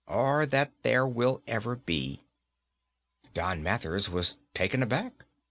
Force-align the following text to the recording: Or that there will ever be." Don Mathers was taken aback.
Or 0.07 0.47
that 0.47 0.71
there 0.81 1.05
will 1.07 1.43
ever 1.45 1.75
be." 1.75 2.23
Don 3.35 3.61
Mathers 3.61 4.09
was 4.09 4.37
taken 4.55 4.81
aback. 4.81 5.25